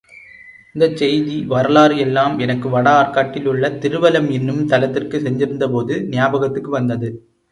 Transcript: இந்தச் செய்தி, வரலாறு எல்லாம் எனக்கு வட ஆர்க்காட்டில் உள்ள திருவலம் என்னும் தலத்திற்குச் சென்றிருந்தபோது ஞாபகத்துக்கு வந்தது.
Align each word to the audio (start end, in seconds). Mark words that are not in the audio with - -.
இந்தச் 0.75 0.97
செய்தி, 0.97 1.45
வரலாறு 1.45 1.97
எல்லாம் 1.97 2.39
எனக்கு 2.39 2.69
வட 2.69 2.89
ஆர்க்காட்டில் 2.91 3.45
உள்ள 3.45 3.69
திருவலம் 3.81 4.31
என்னும் 4.31 4.67
தலத்திற்குச் 4.69 5.25
சென்றிருந்தபோது 5.25 5.95
ஞாபகத்துக்கு 6.09 6.71
வந்தது. 6.71 7.11